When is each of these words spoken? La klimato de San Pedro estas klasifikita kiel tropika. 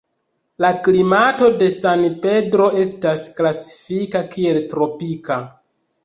La 0.63 0.69
klimato 0.85 1.49
de 1.57 1.67
San 1.73 2.01
Pedro 2.23 2.69
estas 2.83 3.21
klasifikita 3.41 4.23
kiel 4.37 4.57
tropika. 4.73 5.37